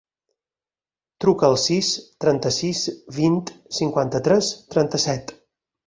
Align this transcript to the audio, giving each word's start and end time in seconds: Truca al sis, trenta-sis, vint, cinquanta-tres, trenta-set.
Truca 1.25 1.45
al 1.53 1.59
sis, 1.65 1.91
trenta-sis, 2.27 2.83
vint, 3.21 3.39
cinquanta-tres, 3.81 4.55
trenta-set. 4.77 5.41